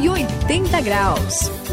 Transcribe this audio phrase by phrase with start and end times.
[0.00, 1.63] 180 graus.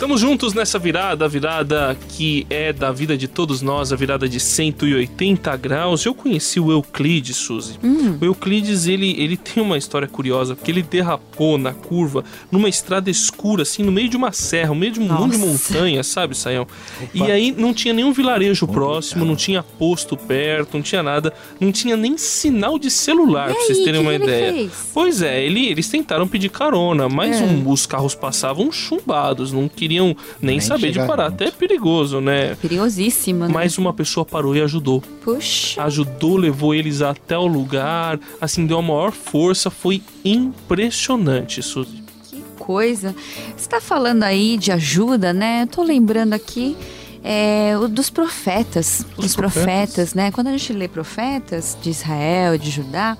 [0.00, 4.26] Estamos juntos nessa virada, a virada que é da vida de todos nós, a virada
[4.26, 6.06] de 180 graus.
[6.06, 7.78] Eu conheci o Euclides, Suzy.
[7.84, 8.16] Hum.
[8.18, 13.10] O Euclides, ele, ele tem uma história curiosa, porque ele derrapou na curva, numa estrada
[13.10, 16.34] escura, assim, no meio de uma serra, no meio de um monte de montanha, sabe,
[16.34, 16.66] Saião?
[17.12, 21.30] E aí não tinha nenhum vilarejo próximo, não tinha posto perto, não tinha nada,
[21.60, 24.50] não tinha nem sinal de celular, e pra vocês aí, terem uma ideia.
[24.50, 24.72] Fez?
[24.94, 27.44] Pois é, ele, eles tentaram pedir carona, mas é.
[27.44, 31.30] um, os carros passavam chumbados, não queriam queriam nem, nem saber de parar.
[31.30, 31.34] Junto.
[31.34, 32.54] Até é perigoso, né?
[32.54, 33.54] Perigosíssima, né?
[33.54, 35.02] Mas uma pessoa parou e ajudou.
[35.22, 35.82] Puxa.
[35.82, 39.70] Ajudou, levou eles até o lugar, assim, deu a maior força.
[39.70, 42.02] Foi impressionante, Suzy.
[42.30, 43.14] Que coisa.
[43.56, 45.62] Você tá falando aí de ajuda, né?
[45.62, 46.76] Eu tô lembrando aqui
[47.24, 49.04] é, dos profetas.
[49.16, 49.64] Os, os profetas.
[49.64, 50.30] profetas, né?
[50.30, 53.18] Quando a gente lê profetas de Israel, de Judá,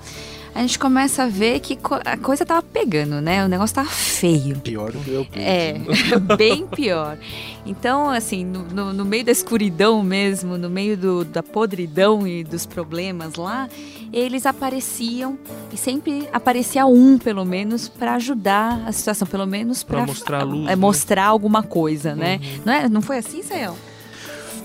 [0.53, 3.45] a gente começa a ver que a coisa tava pegando, né?
[3.45, 4.57] O negócio tava feio.
[4.59, 5.75] Pior do que eu É,
[6.37, 7.17] bem pior.
[7.65, 12.43] Então, assim, no, no, no, meio da escuridão mesmo, no meio do, da podridão e
[12.43, 13.69] dos problemas lá,
[14.11, 15.37] eles apareciam
[15.71, 20.43] e sempre aparecia um, pelo menos, para ajudar a situação, pelo menos para mostrar a
[20.43, 20.75] luz, é, né?
[20.75, 22.39] mostrar alguma coisa, né?
[22.41, 22.61] Uhum.
[22.65, 23.77] Não, é, não foi assim, Sael?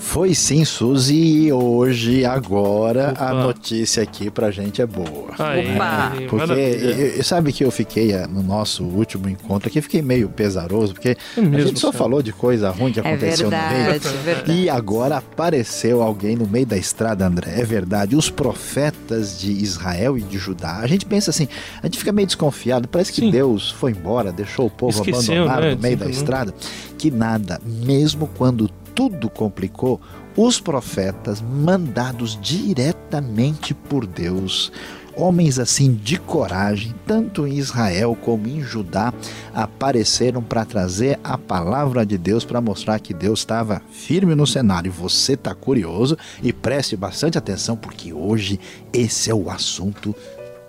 [0.06, 3.24] Foi sim, Suzy, e hoje, agora, Opa.
[3.24, 5.32] a notícia aqui pra gente é boa.
[5.32, 6.12] Opa!
[6.30, 10.94] Porque eu, sabe que eu fiquei eh, no nosso último encontro aqui, fiquei meio pesaroso,
[10.94, 13.90] porque é a gente só falou de coisa ruim que aconteceu é verdade, no meio.
[13.90, 14.52] É verdade.
[14.52, 17.60] E agora apareceu alguém no meio da estrada, André.
[17.60, 20.78] É verdade, os profetas de Israel e de Judá.
[20.78, 21.48] A gente pensa assim,
[21.82, 23.30] a gente fica meio desconfiado, parece que sim.
[23.30, 25.74] Deus foi embora, deixou o povo Esqueceu, abandonado né?
[25.74, 26.54] no meio da estrada.
[26.96, 30.00] Que nada, mesmo quando tudo complicou,
[30.34, 34.72] os profetas mandados diretamente por Deus,
[35.14, 39.12] homens assim de coragem, tanto em Israel como em Judá,
[39.54, 44.90] apareceram para trazer a palavra de Deus para mostrar que Deus estava firme no cenário.
[44.90, 48.58] Você está curioso e preste bastante atenção porque hoje
[48.92, 50.14] esse é o assunto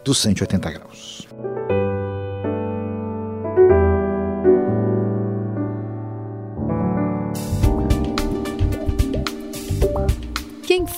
[0.04, 1.28] dos 180 graus.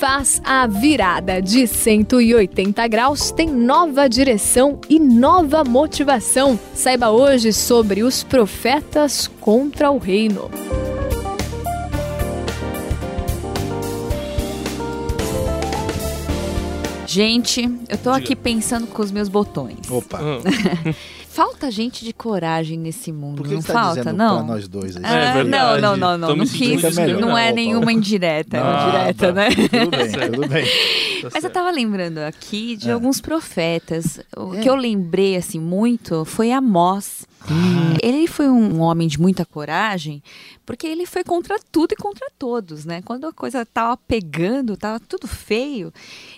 [0.09, 6.59] Faz a virada de 180 graus tem nova direção e nova motivação.
[6.73, 10.49] Saiba hoje sobre os profetas contra o reino.
[17.05, 19.77] Gente, eu tô aqui pensando com os meus botões.
[19.91, 20.19] Opa!
[21.29, 24.38] falta gente de coragem nesse mundo, Por que não você tá falta, não?
[24.45, 25.03] Pra nós dois aí?
[25.06, 25.50] Ah, É verdade.
[25.81, 26.35] não, não, não, não.
[26.35, 26.95] Não quis.
[26.95, 27.22] melhor.
[27.22, 29.34] Não é nenhuma indireta, é uma Ah, direta, tá.
[29.34, 29.50] né?
[29.50, 30.66] Tudo bem, tudo bem.
[31.24, 31.53] Tá Mas eu certo.
[31.53, 32.94] tava lembrando aqui de É.
[32.94, 34.19] alguns profetas.
[34.35, 34.62] O É.
[34.62, 37.28] que eu lembrei, assim, muito foi Amós.
[37.41, 37.97] Ah.
[38.03, 40.22] Ele foi um homem de muita coragem,
[40.66, 43.02] porque ele foi contra tudo e contra todos, né?
[43.03, 45.91] Quando a coisa tava pegando, tava tudo feio,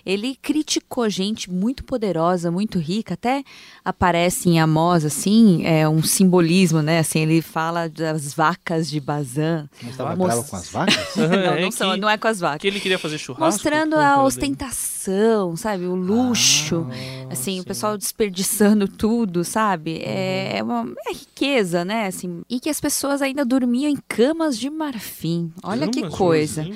[0.06, 3.44] ele criticou gente muito poderosa, muito rica, até
[3.84, 7.00] aparece em Amós, assim, é um simbolismo, né?
[7.00, 9.68] Assim, ele fala das vacas de Bazã.
[9.82, 10.96] Mas estava Most- bravo com as vacas?
[11.18, 12.62] Não, É não, são- que- não é com as vacas.
[12.62, 13.44] Que ele queria fazer churrasco.
[13.44, 14.22] Mostrando a dele.
[14.72, 15.86] Ostentação, sabe?
[15.86, 16.88] O luxo.
[16.90, 17.60] Ah, assim, sim.
[17.60, 19.98] o pessoal desperdiçando tudo, sabe?
[20.04, 22.08] É, é uma é riqueza, né?
[22.08, 25.52] Assim, e que as pessoas ainda dormiam em camas de marfim.
[25.64, 26.68] Olha que coisa.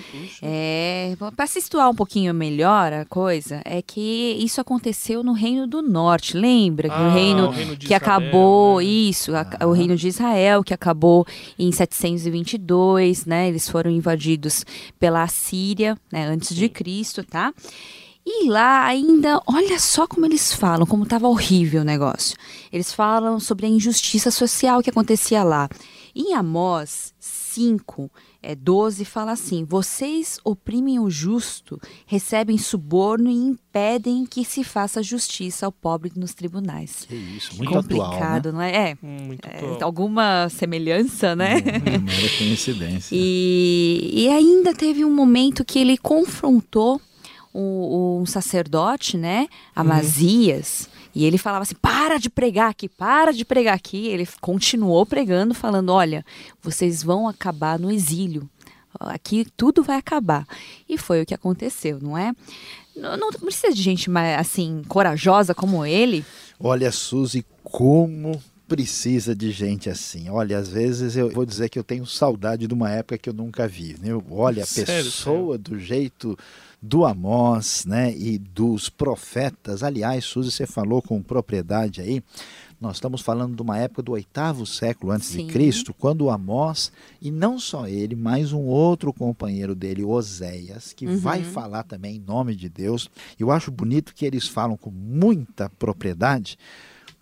[0.42, 5.68] É, para se situar um pouquinho melhor a coisa, é que isso aconteceu no Reino
[5.68, 6.90] do Norte, lembra?
[6.90, 8.84] Que Ah, o reino o reino que Israel, acabou, né?
[8.86, 11.26] isso, a- o reino de Israel, que acabou
[11.58, 13.48] em 722, né?
[13.48, 14.66] Eles foram invadidos
[15.00, 16.26] pela Assíria, né?
[16.28, 17.54] Antes de Cristo, tá?
[18.26, 22.36] E lá ainda, olha só como eles falam, como estava horrível o negócio.
[22.72, 25.70] Eles falam sobre a injustiça social que acontecia lá.
[26.16, 28.10] Em Amós 5,
[28.42, 35.04] é, 12, fala assim: Vocês oprimem o justo, recebem suborno e impedem que se faça
[35.04, 37.06] justiça ao pobre nos tribunais.
[37.08, 38.16] Que isso, muito atual, né?
[38.16, 38.92] Complicado, não é?
[38.92, 41.56] É, Muito é, alguma semelhança, né?
[41.56, 43.16] Não, não era coincidência.
[43.18, 47.00] E, e ainda teve um momento que ele confrontou
[47.60, 53.46] o- um sacerdote, né, Amazias, e ele falava assim: para de pregar aqui, para de
[53.46, 54.08] pregar aqui.
[54.08, 56.26] Ele continuou pregando, falando: olha,
[56.62, 58.50] vocês vão acabar no exílio.
[59.00, 60.46] Aqui tudo vai acabar.
[60.88, 62.34] E foi o que aconteceu, não é?
[62.96, 66.24] Não, não precisa de gente mais, assim, corajosa como ele.
[66.58, 70.30] Olha, Suzy, como precisa de gente assim.
[70.30, 73.34] Olha, às vezes eu vou dizer que eu tenho saudade de uma época que eu
[73.34, 73.98] nunca vi.
[74.02, 74.10] Né?
[74.32, 76.38] Olha, a Sério, pessoa do jeito
[76.82, 79.84] do Amós, né, e dos profetas.
[79.84, 82.22] Aliás, Suzy, você falou com propriedade aí.
[82.80, 85.48] Nós estamos falando de uma época do oitavo século antes Sim.
[85.48, 86.92] de Cristo, quando Amós,
[87.22, 91.18] e não só ele, mas um outro companheiro dele, Oséias, que Uhum.
[91.18, 93.10] vai falar também em nome de Deus.
[93.40, 96.58] Eu acho bonito que eles falam com muita propriedade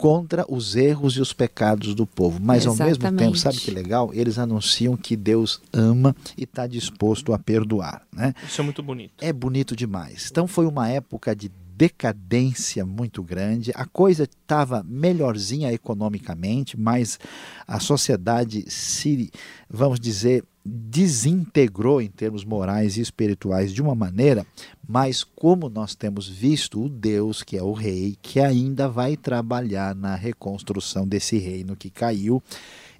[0.03, 2.37] contra os erros e os pecados do povo.
[2.41, 3.39] Mas ao mesmo tempo, Exatamente.
[3.39, 4.11] sabe que legal?
[4.13, 8.33] Eles anunciam que Deus ama e está disposto a perdoar, né?
[8.45, 9.23] Isso é muito bonito.
[9.23, 10.27] É bonito demais.
[10.29, 13.71] Então foi uma época de decadência muito grande.
[13.75, 17.19] A coisa estava melhorzinha economicamente, mas
[17.67, 19.31] a sociedade se,
[19.69, 24.45] vamos dizer, desintegrou em termos morais e espirituais de uma maneira,
[24.87, 29.93] mas como nós temos visto o Deus, que é o rei, que ainda vai trabalhar
[29.93, 32.41] na reconstrução desse reino que caiu,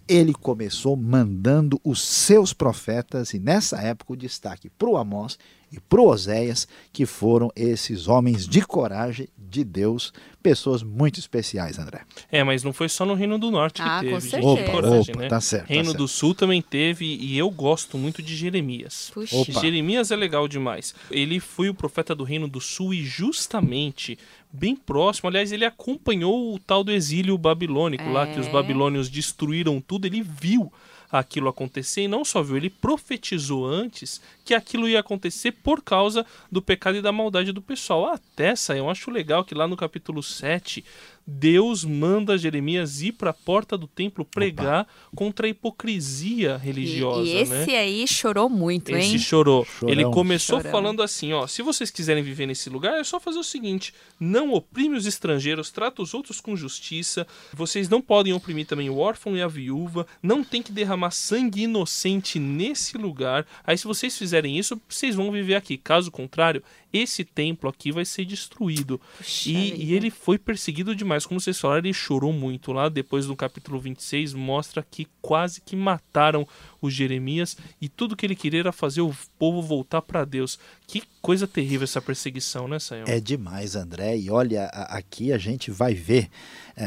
[0.06, 5.38] ele começou mandando os seus profetas, e nessa época o destaque para o Amós
[5.74, 11.80] e para o Oséias, que foram esses homens de coragem de Deus, pessoas muito especiais,
[11.80, 12.02] André.
[12.32, 14.14] É, mas não foi só no Reino do Norte que Ah, teve.
[14.14, 14.56] com certeza.
[14.64, 15.28] de coragem, opa, né?
[15.28, 15.68] tá certo.
[15.68, 15.98] tá Reino certo.
[15.98, 19.12] do Sul também teve, e eu gosto muito de Jeremias.
[19.14, 19.36] Puxa.
[19.36, 19.62] Opa.
[19.62, 20.94] Jeremias é legal demais.
[21.10, 24.18] Ele foi o profeta do Reino do Sul e justamente
[24.52, 28.52] bem próximo, aliás, ele acompanhou o tal do exílio babilônico lá que os É.
[28.52, 30.72] babilônios destruíram tudo, ele viu
[31.20, 36.26] aquilo acontecer e não só viu, ele profetizou antes que aquilo ia acontecer por causa
[36.52, 38.08] do pecado e da maldade do pessoal.
[38.08, 40.84] Até essa, eu acho legal que lá no capítulo 7,
[41.26, 47.34] Deus manda Jeremias ir para a porta do templo pregar contra a hipocrisia religiosa, E,
[47.34, 47.78] e esse né?
[47.78, 49.18] aí chorou muito, Esse hein?
[49.20, 49.66] chorou.
[49.66, 49.92] Chorão.
[49.92, 50.72] Ele começou Chorão.
[50.72, 54.52] falando assim, ó, se vocês quiserem viver nesse lugar, é só fazer o seguinte: não
[54.54, 57.26] oprime os estrangeiros, trata os outros com justiça.
[57.54, 61.64] Vocês não podem oprimir também o órfão e a viúva, não tem que derramar sangue
[61.64, 63.46] inocente nesse lugar.
[63.66, 65.78] Aí se vocês fizerem isso, vocês vão viver aqui.
[65.78, 69.00] Caso contrário, esse templo aqui vai ser destruído.
[69.18, 71.13] Puxa E, e ele foi perseguido demais.
[71.26, 72.90] Como vocês falaram, ele chorou muito lá.
[72.90, 76.48] Depois do capítulo 26, mostra que quase que mataram
[76.82, 77.58] o Jeremias.
[77.82, 80.60] E tudo que ele queria era fazer o povo voltar para Deus.
[80.88, 83.06] Que coisa terrível essa perseguição, né, Sayão?
[83.08, 84.18] É demais, André.
[84.18, 86.30] E olha, aqui a gente vai ver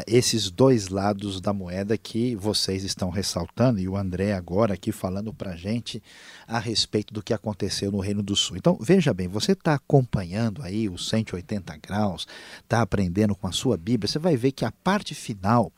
[0.07, 5.33] esses dois lados da moeda que vocês estão ressaltando, e o André agora aqui falando
[5.33, 6.03] para a gente
[6.47, 8.57] a respeito do que aconteceu no Reino do Sul.
[8.57, 12.27] Então, veja bem, você está acompanhando aí os 180 graus,
[12.63, 15.73] está aprendendo com a sua Bíblia, você vai ver que a parte final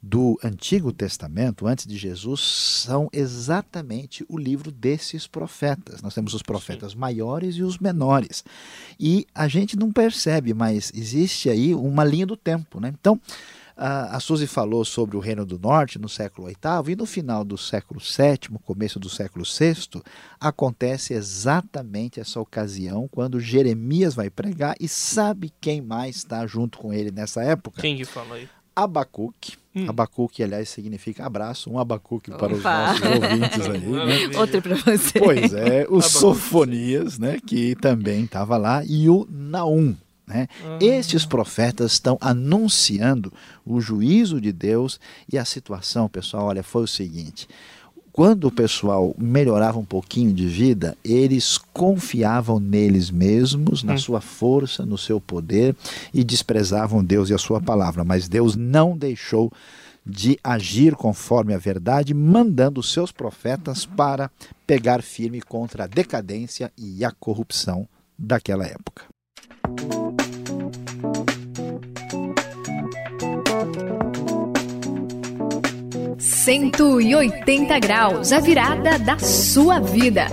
[0.00, 6.00] do Antigo Testamento, antes de Jesus, são exatamente o livro desses profetas.
[6.02, 8.44] Nós temos os profetas maiores e os menores.
[8.98, 12.80] E a gente não percebe, mas existe aí uma linha do tempo.
[12.80, 12.92] Né?
[12.98, 13.20] Então,
[13.76, 17.44] a a Suzy falou sobre o Reino do Norte no século VIII, e no final
[17.44, 20.02] do século VII, começo do século VI,
[20.40, 26.92] acontece exatamente essa ocasião, quando Jeremias vai pregar, e sabe quem mais está junto com
[26.92, 27.80] ele nessa época?
[27.80, 28.48] Quem que fala aí?
[28.82, 29.56] Abacuque.
[29.74, 29.88] Hum.
[29.88, 32.88] Abacuque, aliás, significa abraço, um abacuque para os Opa.
[32.88, 34.38] nossos ouvintes aí, né?
[34.38, 35.18] Outro pra você.
[35.18, 36.08] Pois é, o Abacuque.
[36.08, 39.94] Sofonias, né, que também estava lá, e o Naum.
[40.26, 40.46] Né?
[40.62, 40.78] Ah.
[40.80, 43.32] Estes profetas estão anunciando
[43.64, 45.00] o juízo de Deus
[45.32, 47.48] e a situação, pessoal, olha, foi o seguinte.
[48.12, 53.98] Quando o pessoal melhorava um pouquinho de vida, eles confiavam neles mesmos, na Hum.
[53.98, 55.76] sua força, no seu poder
[56.12, 58.04] e desprezavam Deus e a sua palavra.
[58.04, 59.52] Mas Deus não deixou
[60.04, 64.30] de agir conforme a verdade, mandando os seus profetas para
[64.66, 67.86] pegar firme contra a decadência e a corrupção
[68.18, 69.04] daquela época.
[76.48, 80.24] 180 graus, a virada da sua vida.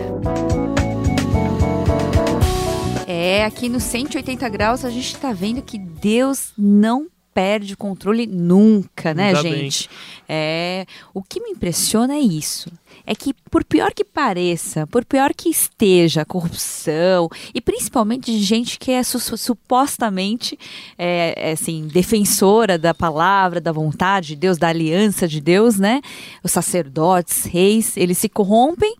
[3.06, 8.26] É, aqui no 180 graus a gente tá vendo que Deus não perde o controle
[8.26, 9.54] nunca, né, Ainda bem.
[9.64, 9.90] gente?
[10.28, 12.72] É, o que me impressiona é isso.
[13.06, 18.40] É que por pior que pareça, por pior que esteja a corrupção e principalmente de
[18.42, 20.58] gente que é su- su- supostamente
[20.98, 26.02] é, é, assim defensora da palavra, da vontade de Deus, da aliança de Deus, né?
[26.44, 28.96] Os sacerdotes, reis, eles se corrompem,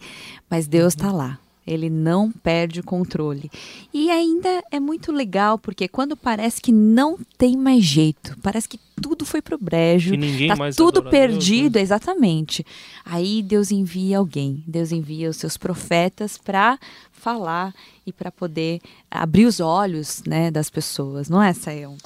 [0.50, 1.40] mas Deus está lá.
[1.66, 3.50] Ele não perde o controle.
[3.94, 8.80] E ainda é muito legal, porque quando parece que não tem mais jeito, parece que
[9.02, 11.82] tudo foi pro brejo, Que ninguém tá mais tudo adora Deus, perdido, né?
[11.82, 12.66] exatamente.
[13.04, 16.80] Aí Deus envia alguém, Deus envia os seus profetas para
[17.12, 17.74] falar
[18.06, 18.80] e para poder
[19.10, 21.98] abrir os olhos, né, das pessoas, não é, Sayão?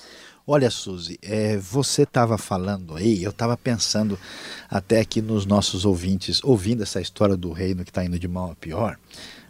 [0.52, 4.18] Olha, Suzy, é, você estava falando aí, eu estava pensando
[4.68, 8.50] até aqui nos nossos ouvintes, ouvindo essa história do reino que está indo de mal
[8.50, 8.98] a pior,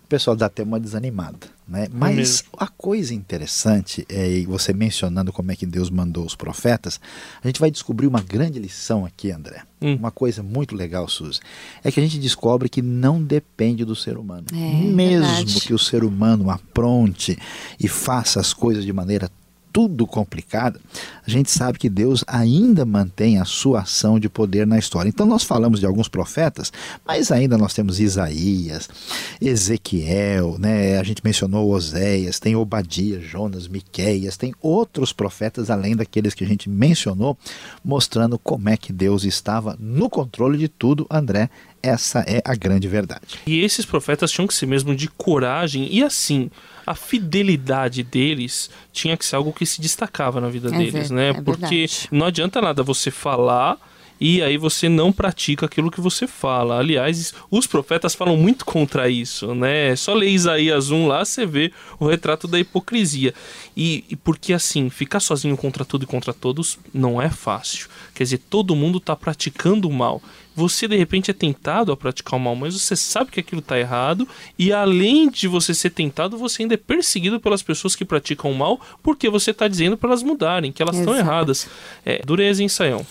[0.10, 1.38] pessoal dá até uma desanimada.
[1.68, 1.86] Né?
[1.86, 7.00] É Mas a coisa interessante, é, você mencionando como é que Deus mandou os profetas,
[7.44, 9.62] a gente vai descobrir uma grande lição aqui, André.
[9.80, 9.96] Hum.
[9.96, 11.40] Uma coisa muito legal, Suzy,
[11.84, 14.46] é que a gente descobre que não depende do ser humano.
[14.52, 15.62] É, Mesmo verdade.
[15.62, 17.38] que o ser humano apronte
[17.80, 19.30] e faça as coisas de maneira
[19.72, 20.80] tudo complicado,
[21.26, 25.10] a gente sabe que Deus ainda mantém a sua ação de poder na história.
[25.10, 26.72] Então nós falamos de alguns profetas,
[27.06, 28.90] mas ainda nós temos Isaías,
[29.42, 30.98] Ezequiel, né?
[30.98, 36.48] a gente mencionou Oséias, tem Obadias, Jonas, Miqueias, tem outros profetas além daqueles que a
[36.48, 37.38] gente mencionou,
[37.84, 41.50] mostrando como é que Deus estava no controle de tudo, André,
[41.82, 43.40] essa é a grande verdade.
[43.46, 46.50] E esses profetas tinham que ser mesmo de coragem e assim,
[46.86, 51.16] a fidelidade deles tinha que ser algo que se destacava na vida é deles, ver,
[51.16, 51.30] né?
[51.30, 52.08] É Porque verdade.
[52.12, 53.78] não adianta nada você falar
[54.20, 56.78] e aí você não pratica aquilo que você fala.
[56.78, 59.96] Aliás, os profetas falam muito contra isso, né?
[59.96, 63.34] Só ler Isaías 1 lá, você vê o retrato da hipocrisia.
[63.78, 67.88] E, e porque assim, ficar sozinho contra tudo e contra todos não é fácil.
[68.14, 70.22] Quer dizer, todo mundo está praticando o mal.
[70.56, 73.80] Você de repente é tentado a praticar o mal, mas você sabe que aquilo está
[73.80, 78.52] errado, e além de você ser tentado, você ainda é perseguido pelas pessoas que praticam
[78.52, 81.68] o mal, porque você está dizendo para elas mudarem, que elas estão erradas.
[82.06, 83.06] É dureza em Saião.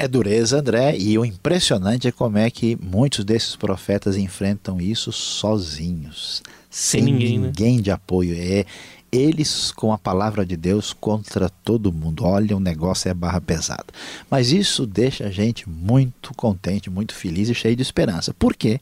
[0.00, 5.10] É dureza, André, e o impressionante é como é que muitos desses profetas enfrentam isso
[5.10, 6.40] sozinhos,
[6.70, 7.46] sem, sem ninguém, né?
[7.46, 7.82] ninguém né?
[7.82, 8.36] de apoio.
[8.38, 8.64] É
[9.10, 12.24] eles com a palavra de Deus contra todo mundo.
[12.24, 13.86] Olha, o negócio é barra pesada.
[14.30, 18.34] Mas isso deixa a gente muito contente, muito feliz e cheio de esperança.
[18.38, 18.80] Porque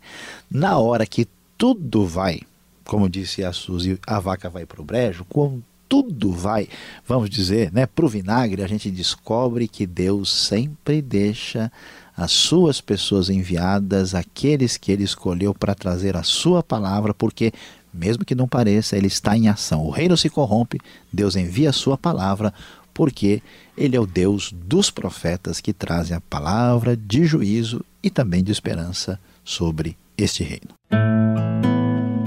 [0.51, 2.41] na hora que tudo vai,
[2.85, 6.69] como disse a Suzy, a vaca vai para o brejo, com tudo vai,
[7.07, 11.71] vamos dizer, né, para o vinagre, a gente descobre que Deus sempre deixa
[12.17, 17.53] as suas pessoas enviadas, aqueles que ele escolheu para trazer a sua palavra, porque,
[17.97, 19.85] mesmo que não pareça, ele está em ação.
[19.85, 20.81] O reino se corrompe,
[21.13, 22.53] Deus envia a sua palavra,
[22.93, 23.43] porque
[23.77, 28.53] ele é o Deus dos profetas que trazem a palavra de juízo e também de
[28.53, 30.75] esperança sobre este reino.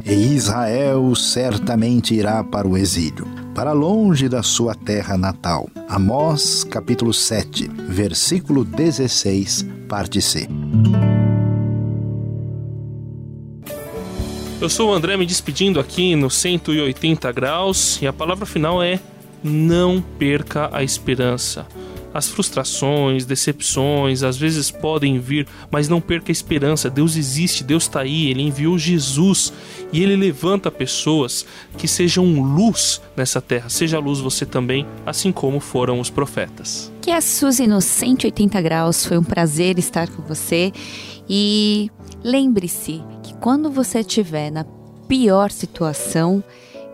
[0.05, 5.69] E Israel certamente irá para o exílio, para longe da sua terra natal.
[5.87, 10.47] Amós, capítulo 7, versículo 16, parte C.
[14.61, 18.99] Eu sou o André me despedindo aqui no 180 graus e a palavra final é:
[19.41, 21.65] não perca a esperança.
[22.13, 26.89] As frustrações, decepções, às vezes podem vir, mas não perca a esperança.
[26.89, 29.53] Deus existe, Deus está aí, Ele enviou Jesus
[29.93, 31.45] e Ele levanta pessoas
[31.77, 33.69] que sejam luz nessa terra.
[33.69, 36.91] Seja luz você também, assim como foram os profetas.
[37.01, 39.05] Que é Suzy nos 180 graus.
[39.05, 40.73] Foi um prazer estar com você
[41.29, 41.89] e
[42.21, 43.01] lembre-se
[43.39, 44.65] quando você estiver na
[45.07, 46.43] pior situação,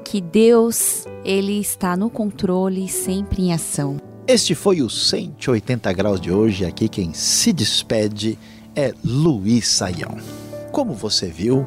[0.04, 3.98] que Deus ele está no controle, sempre em ação.
[4.28, 6.66] Este foi o 180 graus de hoje.
[6.66, 8.38] Aqui quem se despede
[8.76, 10.18] é Luiz Saião.
[10.72, 11.66] Como você viu,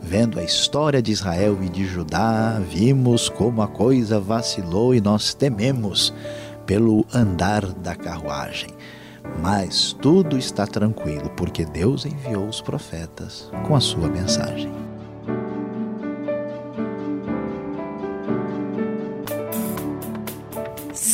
[0.00, 5.34] vendo a história de Israel e de Judá, vimos como a coisa vacilou e nós
[5.34, 6.14] tememos
[6.66, 8.70] pelo andar da carruagem.
[9.38, 14.70] Mas tudo está tranquilo, porque Deus enviou os profetas com a sua mensagem.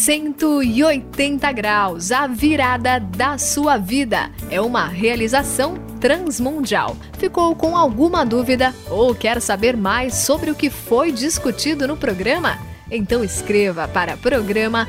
[0.06, 4.30] 180 graus, a virada da sua vida.
[4.48, 6.96] É uma realização transmundial.
[7.18, 12.56] Ficou com alguma dúvida ou quer saber mais sobre o que foi discutido no programa?
[12.88, 14.88] Então escreva para programa